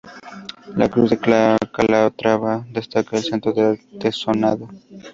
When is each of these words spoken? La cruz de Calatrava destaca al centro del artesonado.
La 0.79 0.87
cruz 0.89 1.11
de 1.11 1.17
Calatrava 1.75 2.65
destaca 2.71 3.15
al 3.15 3.23
centro 3.23 3.53
del 3.53 3.79
artesonado. 3.91 4.67